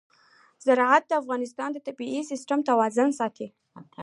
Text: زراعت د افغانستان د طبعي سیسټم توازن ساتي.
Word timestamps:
زراعت 0.65 1.03
د 1.07 1.11
افغانستان 1.21 1.69
د 1.73 1.77
طبعي 1.87 2.21
سیسټم 2.31 2.59
توازن 2.69 3.09
ساتي. 3.19 3.47